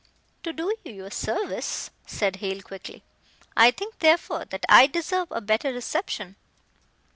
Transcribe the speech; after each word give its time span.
"To 0.41 0.51
do 0.51 0.73
you 0.83 1.05
a 1.05 1.11
service," 1.11 1.91
said 2.07 2.37
Hale 2.37 2.63
quickly. 2.63 3.03
"I 3.55 3.69
think, 3.69 3.99
therefore, 3.99 4.45
that 4.45 4.65
I 4.67 4.87
deserve 4.87 5.27
a 5.29 5.41
better 5.41 5.71
reception." 5.71 6.37